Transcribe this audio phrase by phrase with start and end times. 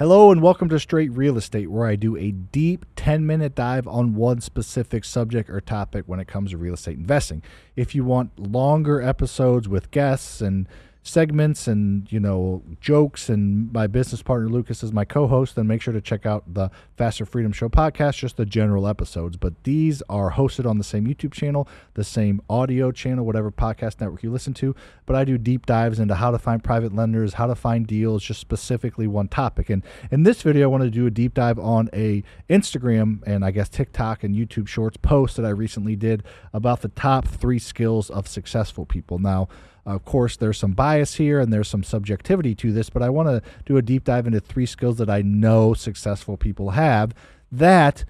[0.00, 3.88] Hello and welcome to Straight Real Estate, where I do a deep 10 minute dive
[3.88, 7.42] on one specific subject or topic when it comes to real estate investing.
[7.74, 10.68] If you want longer episodes with guests and
[11.08, 15.80] segments and you know jokes and my business partner lucas is my co-host then make
[15.80, 19.36] sure to check out the faster freedom show podcast just the general episodes.
[19.36, 24.00] But these are hosted on the same youtube channel the same audio channel whatever podcast
[24.00, 24.74] network you listen to.
[25.06, 28.22] But i do deep dives into how to find private lenders how to find deals
[28.22, 29.70] just specifically one topic.
[29.70, 33.44] And in this video i want to do a deep dive on a instagram and
[33.44, 36.22] i guess tiktok and youtube shorts post that i recently did
[36.52, 39.18] about the top three skills of successful people.
[39.18, 39.48] Now
[39.94, 43.28] of course, there's some bias here and there's some subjectivity to this, but I want
[43.28, 47.14] to do a deep dive into three skills that I know successful people have
[47.50, 48.04] that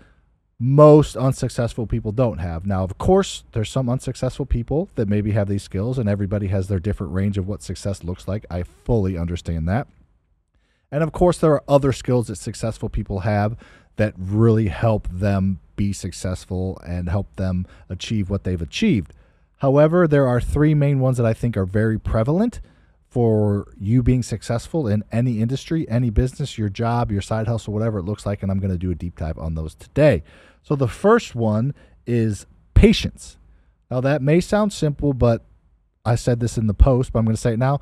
[0.58, 2.66] most unsuccessful people don't have.
[2.66, 6.66] Now, of course, there's some unsuccessful people that maybe have these skills, and everybody has
[6.66, 8.44] their different range of what success looks like.
[8.50, 9.86] I fully understand that.
[10.90, 13.56] And of course, there are other skills that successful people have
[13.96, 19.12] that really help them be successful and help them achieve what they've achieved.
[19.58, 22.60] However, there are three main ones that I think are very prevalent
[23.08, 27.98] for you being successful in any industry, any business, your job, your side hustle, whatever
[27.98, 28.42] it looks like.
[28.42, 30.22] And I'm going to do a deep dive on those today.
[30.62, 31.74] So the first one
[32.06, 33.38] is patience.
[33.90, 35.44] Now, that may sound simple, but
[36.04, 37.80] I said this in the post, but I'm going to say it now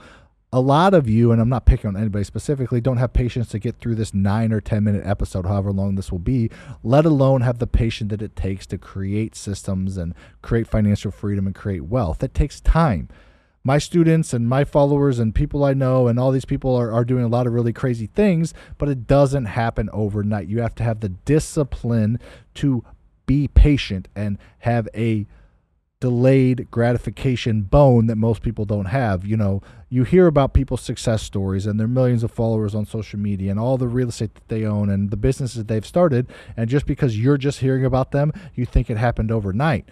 [0.57, 3.59] a lot of you, and I'm not picking on anybody specifically, don't have patience to
[3.59, 6.51] get through this nine or 10 minute episode, however long this will be,
[6.83, 11.45] let alone have the patience that it takes to create systems and create financial freedom
[11.45, 12.23] and create wealth.
[12.23, 13.11] It takes time.
[13.65, 17.05] My students and my followers and people I know and all these people are, are
[17.05, 20.49] doing a lot of really crazy things, but it doesn't happen overnight.
[20.49, 22.19] You have to have the discipline
[22.55, 22.83] to
[23.27, 25.27] be patient and have a
[26.01, 29.25] delayed gratification bone that most people don't have.
[29.25, 33.19] You know, you hear about people's success stories and their millions of followers on social
[33.19, 36.29] media and all the real estate that they own and the businesses that they've started.
[36.57, 39.89] And just because you're just hearing about them, you think it happened overnight.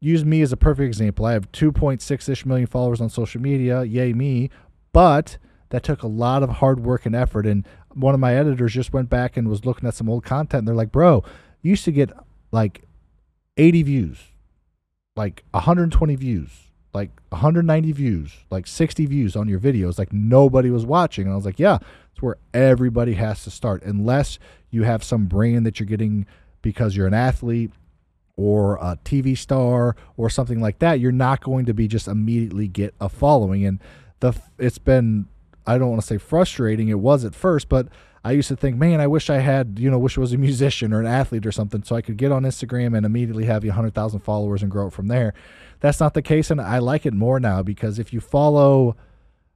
[0.00, 1.26] Use me as a perfect example.
[1.26, 3.84] I have 2.6 ish million followers on social media.
[3.84, 4.50] Yay, me.
[4.92, 5.38] But
[5.70, 7.46] that took a lot of hard work and effort.
[7.46, 10.60] And one of my editors just went back and was looking at some old content.
[10.60, 11.22] And they're like, bro,
[11.62, 12.10] you used to get
[12.50, 12.82] like
[13.56, 14.18] 80 views
[15.18, 20.86] like 120 views, like 190 views, like 60 views on your videos, like nobody was
[20.86, 21.24] watching.
[21.24, 21.78] And I was like, yeah,
[22.12, 23.82] it's where everybody has to start.
[23.82, 24.38] Unless
[24.70, 26.24] you have some brand that you're getting
[26.62, 27.72] because you're an athlete
[28.36, 32.68] or a TV star or something like that, you're not going to be just immediately
[32.68, 33.66] get a following.
[33.66, 33.80] And
[34.20, 35.26] the it's been
[35.66, 36.88] I don't want to say frustrating.
[36.88, 37.88] It was at first, but
[38.24, 40.38] I used to think, man, I wish I had, you know, wish I was a
[40.38, 43.64] musician or an athlete or something so I could get on Instagram and immediately have
[43.64, 45.34] you 100,000 followers and grow it from there.
[45.80, 46.50] That's not the case.
[46.50, 48.96] And I like it more now because if you follow,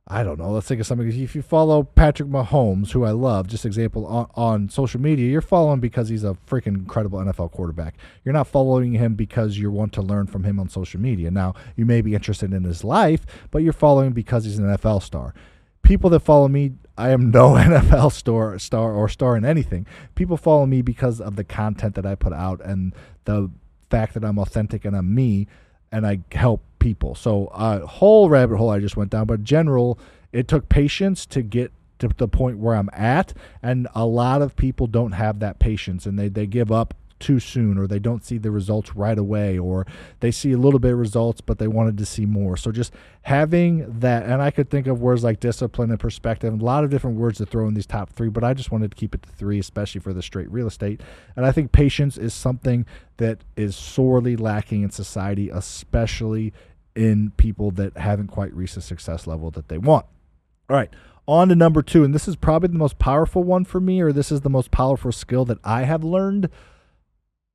[0.06, 1.09] I don't know, let's think of something.
[1.09, 5.41] If you follow Patrick Mahomes, who I love, just example on, on social media, you're
[5.41, 7.97] following because he's a freaking incredible NFL quarterback.
[8.25, 11.31] You're not following him because you want to learn from him on social media.
[11.33, 15.03] Now, you may be interested in his life, but you're following because he's an NFL
[15.03, 15.34] star
[15.82, 19.87] people that follow me, I am no NFL star, star or star in anything.
[20.15, 22.94] People follow me because of the content that I put out and
[23.25, 23.50] the
[23.91, 25.47] fact that I'm authentic and I'm me
[25.91, 27.15] and I help people.
[27.15, 29.98] So a uh, whole rabbit hole I just went down, but general,
[30.32, 33.32] it took patience to get to the point where I'm at,
[33.62, 37.41] and a lot of people don't have that patience and they they give up too
[37.41, 39.87] soon or they don't see the results right away or
[40.21, 42.56] they see a little bit of results but they wanted to see more.
[42.56, 46.56] So just having that and i could think of words like discipline and perspective a
[46.65, 48.97] lot of different words to throw in these top three but i just wanted to
[48.97, 51.00] keep it to three especially for the straight real estate.
[51.37, 52.84] And i think patience is something
[53.19, 56.53] that is sorely lacking in society especially
[56.94, 60.05] in people that haven't quite reached the success level that they want.
[60.69, 60.91] All right
[61.28, 64.12] on to number two and this is probably the most powerful one for me or
[64.12, 66.50] this is the most powerful skill that i have learned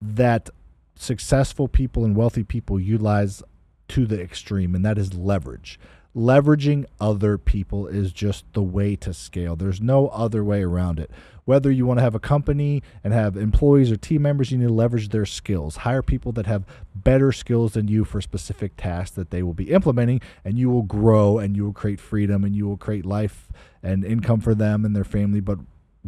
[0.02, 0.50] that
[0.96, 3.44] successful people and wealthy people utilize
[3.90, 5.80] to the extreme, and that is leverage.
[6.16, 9.56] Leveraging other people is just the way to scale.
[9.56, 11.12] There's no other way around it.
[11.46, 14.68] Whether you want to have a company and have employees or team members, you need
[14.68, 15.78] to leverage their skills.
[15.78, 16.66] Hire people that have
[16.96, 20.82] better skills than you for specific tasks that they will be implementing, and you will
[20.82, 23.48] grow and you will create freedom and you will create life
[23.84, 25.40] and income for them and their family.
[25.40, 25.60] But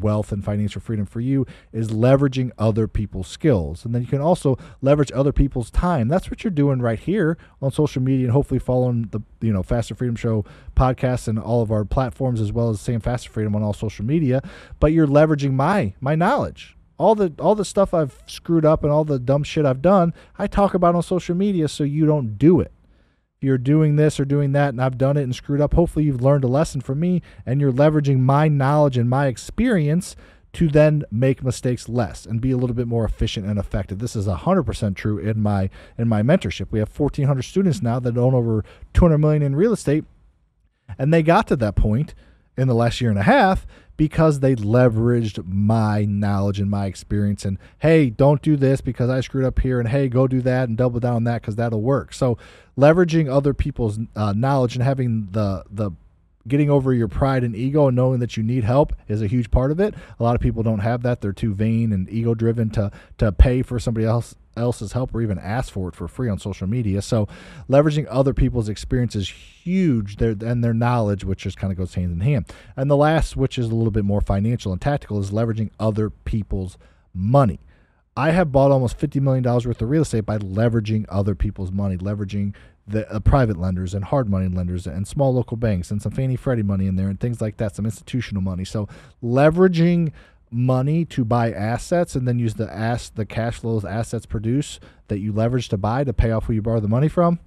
[0.01, 3.85] wealth and financial freedom for you is leveraging other people's skills.
[3.85, 6.07] And then you can also leverage other people's time.
[6.07, 9.63] That's what you're doing right here on social media and hopefully following the you know
[9.63, 13.55] Faster Freedom Show podcast and all of our platforms as well as Sam Faster Freedom
[13.55, 14.41] on all social media.
[14.79, 16.75] But you're leveraging my my knowledge.
[16.97, 20.13] All the all the stuff I've screwed up and all the dumb shit I've done,
[20.37, 22.71] I talk about on social media so you don't do it.
[23.41, 26.21] You're doing this or doing that and I've done it and screwed up, hopefully you've
[26.21, 30.15] learned a lesson from me and you're leveraging my knowledge and my experience
[30.51, 33.99] to then make mistakes less and be a little bit more efficient and effective.
[33.99, 36.67] This is 100% true in my in my mentorship.
[36.71, 40.05] We have 1400 students now that own over 200 million in real estate
[40.97, 42.15] and they got to that point
[42.59, 43.65] in the last year and a half
[43.97, 49.19] because they leveraged my knowledge and my experience and hey don't do this because i
[49.19, 51.81] screwed up here and hey go do that and double down on that because that'll
[51.81, 52.13] work.
[52.13, 52.37] So
[52.77, 55.91] leveraging other people's uh, knowledge and having the the
[56.47, 59.51] getting over your pride and ego and knowing that you need help is a huge
[59.51, 59.93] part of it.
[60.19, 61.21] A lot of people don't have that.
[61.21, 65.21] They're too vain and ego driven to to pay for somebody else else's help or
[65.21, 67.01] even ask for it for free on social media.
[67.01, 67.27] So
[67.69, 71.93] leveraging other people's experience is huge their, and their knowledge, which just kind of goes
[71.93, 72.51] hand in hand.
[72.75, 76.09] And the last, which is a little bit more financial and tactical, is leveraging other
[76.09, 76.77] people's
[77.13, 77.59] money.
[78.19, 81.95] I have bought almost $50 million worth of real estate by leveraging other people's money,
[81.95, 82.53] leveraging
[82.85, 86.35] the uh, private lenders and hard money lenders and small local banks and some Fannie
[86.35, 88.65] Freddie money in there and things like that, some institutional money.
[88.65, 88.89] So
[89.23, 90.11] leveraging
[90.51, 95.19] money to buy assets and then use the ass the cash flows assets produce that
[95.19, 97.39] you leverage to buy to pay off who you borrow the money from.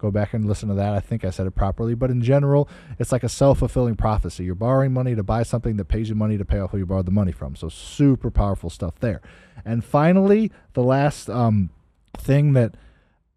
[0.00, 0.94] Go back and listen to that.
[0.94, 1.94] I think I said it properly.
[1.94, 2.68] But in general,
[2.98, 4.44] it's like a self fulfilling prophecy.
[4.44, 6.86] You're borrowing money to buy something that pays you money to pay off who you
[6.86, 7.54] borrowed the money from.
[7.54, 9.20] So super powerful stuff there.
[9.64, 11.68] And finally, the last um,
[12.16, 12.74] thing that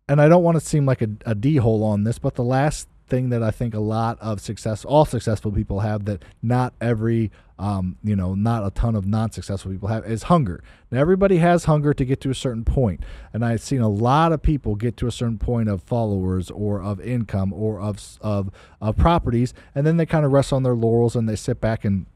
[0.07, 2.43] and I don't want to seem like a, a D hole on this, but the
[2.43, 6.73] last thing that I think a lot of success, all successful people have that not
[6.81, 10.63] every, um, you know, not a ton of non-successful people have is hunger.
[10.89, 14.31] Now everybody has hunger to get to a certain point, and I've seen a lot
[14.31, 18.49] of people get to a certain point of followers or of income or of of
[18.81, 21.85] of properties, and then they kind of rest on their laurels and they sit back
[21.85, 22.07] and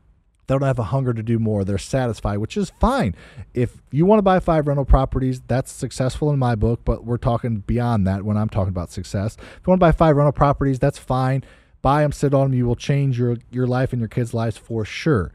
[0.47, 1.65] they don't have a hunger to do more.
[1.65, 3.15] They're satisfied, which is fine.
[3.53, 7.17] If you want to buy five rental properties, that's successful in my book, but we're
[7.17, 9.35] talking beyond that when I'm talking about success.
[9.35, 11.43] If you want to buy five rental properties, that's fine.
[11.81, 12.57] Buy them, sit on them.
[12.57, 15.33] You will change your, your life and your kids' lives for sure.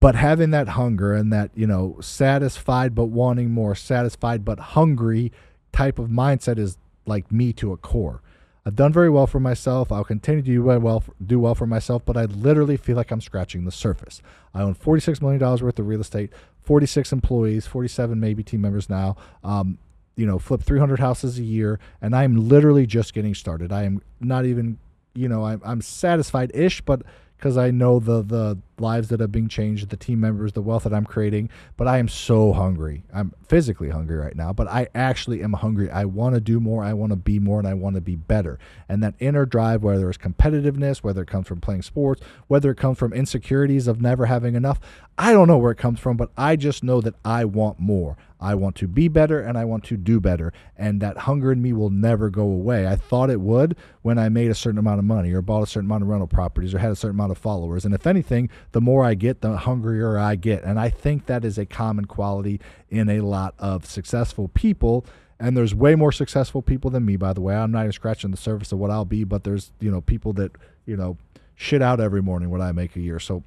[0.00, 5.30] But having that hunger and that, you know, satisfied but wanting more, satisfied but hungry
[5.72, 6.76] type of mindset is
[7.06, 8.20] like me to a core.
[8.64, 9.90] I've done very well for myself.
[9.90, 13.20] I'll continue to do well, do well for myself, but I literally feel like I'm
[13.20, 14.22] scratching the surface.
[14.54, 16.30] I own $46 million worth of real estate,
[16.60, 19.16] 46 employees, 47 maybe team members now.
[19.42, 19.78] Um,
[20.14, 23.72] you know, flip 300 houses a year, and I'm literally just getting started.
[23.72, 24.78] I am not even,
[25.14, 27.02] you know, I'm, I'm satisfied ish, but
[27.36, 30.84] because I know the the lives that are being changed, the team members, the wealth
[30.84, 31.50] that I'm creating.
[31.76, 33.04] But I am so hungry.
[33.12, 35.90] I'm physically hungry right now, but I actually am hungry.
[35.90, 36.82] I want to do more.
[36.82, 38.58] I want to be more, and I want to be better.
[38.88, 42.76] And that inner drive, whether it's competitiveness, whether it comes from playing sports, whether it
[42.76, 44.80] comes from insecurities of never having enough,
[45.18, 48.16] I don't know where it comes from, but I just know that I want more.
[48.42, 50.52] I want to be better and I want to do better.
[50.76, 52.88] And that hunger in me will never go away.
[52.88, 55.66] I thought it would when I made a certain amount of money or bought a
[55.66, 57.84] certain amount of rental properties or had a certain amount of followers.
[57.84, 60.64] And if anything, the more I get, the hungrier I get.
[60.64, 62.60] And I think that is a common quality
[62.90, 65.06] in a lot of successful people.
[65.38, 67.54] And there's way more successful people than me, by the way.
[67.54, 70.32] I'm not even scratching the surface of what I'll be, but there's, you know, people
[70.34, 70.52] that,
[70.86, 71.16] you know,
[71.54, 73.18] shit out every morning what I make a year.
[73.18, 73.42] So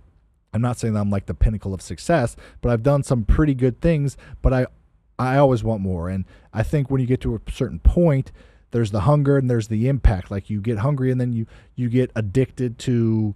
[0.53, 3.53] I'm not saying that I'm like the pinnacle of success, but I've done some pretty
[3.53, 4.67] good things, but I
[5.17, 6.09] I always want more.
[6.09, 8.31] And I think when you get to a certain point,
[8.71, 10.29] there's the hunger and there's the impact.
[10.29, 11.45] Like you get hungry and then you
[11.75, 13.35] you get addicted to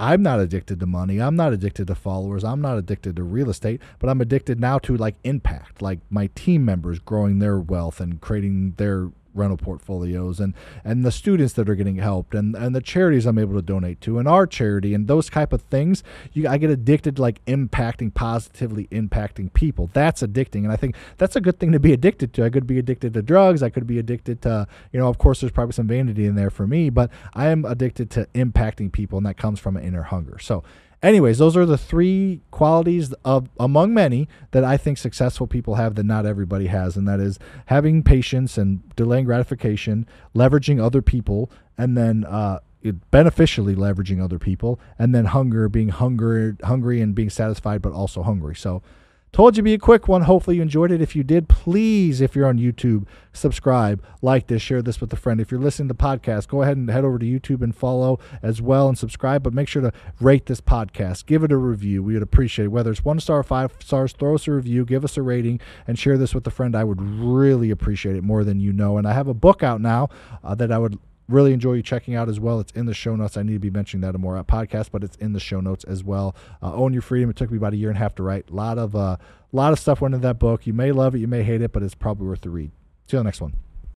[0.00, 1.20] I'm not addicted to money.
[1.20, 2.42] I'm not addicted to followers.
[2.42, 6.28] I'm not addicted to real estate, but I'm addicted now to like impact, like my
[6.34, 11.68] team members growing their wealth and creating their rental portfolios and and the students that
[11.68, 14.94] are getting helped and and the charities I'm able to donate to and our charity
[14.94, 19.90] and those type of things you I get addicted to like impacting positively impacting people.
[19.92, 22.44] That's addicting and I think that's a good thing to be addicted to.
[22.44, 23.62] I could be addicted to drugs.
[23.62, 26.50] I could be addicted to you know of course there's probably some vanity in there
[26.50, 30.02] for me but I am addicted to impacting people and that comes from an inner
[30.02, 30.38] hunger.
[30.38, 30.62] So
[31.02, 35.94] anyways, those are the three qualities of among many that I think successful people have
[35.94, 41.50] that not everybody has, and that is having patience and delaying gratification, leveraging other people,
[41.78, 42.60] and then uh,
[43.10, 48.22] beneficially leveraging other people, and then hunger, being hunger, hungry and being satisfied, but also
[48.22, 48.54] hungry.
[48.54, 48.82] So
[49.32, 50.22] Told you be a quick one.
[50.22, 51.00] Hopefully you enjoyed it.
[51.00, 55.16] If you did, please, if you're on YouTube, subscribe, like this, share this with a
[55.16, 55.40] friend.
[55.40, 58.60] If you're listening to podcast, go ahead and head over to YouTube and follow as
[58.60, 59.44] well and subscribe.
[59.44, 61.26] But make sure to rate this podcast.
[61.26, 62.02] Give it a review.
[62.02, 62.68] We would appreciate it.
[62.68, 65.60] Whether it's one star or five stars, throw us a review, give us a rating,
[65.86, 66.74] and share this with a friend.
[66.74, 68.98] I would really appreciate it more than you know.
[68.98, 70.08] And I have a book out now
[70.42, 70.98] uh, that I would
[71.30, 72.60] really enjoy you checking out as well.
[72.60, 73.36] It's in the show notes.
[73.36, 76.04] I need to be mentioning that more podcast, but it's in the show notes as
[76.04, 76.34] well.
[76.62, 77.30] Uh, Own Your Freedom.
[77.30, 78.50] It took me about a year and a half to write.
[78.50, 79.16] A lot of uh,
[79.52, 80.66] lot of stuff went into that book.
[80.66, 82.70] You may love it, you may hate it, but it's probably worth the read.
[83.06, 83.54] See you on the next one.